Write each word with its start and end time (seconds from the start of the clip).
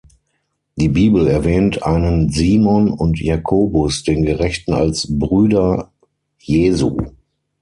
Die 0.77 0.87
Bibel 0.89 1.27
erwähnt 1.27 1.83
einen 1.83 2.31
Simon 2.31 2.89
und 2.89 3.19
Jakobus 3.19 4.01
den 4.03 4.23
Gerechten 4.23 4.73
als 4.73 5.07
Brüder 5.19 5.91
Jesu. 6.39 6.97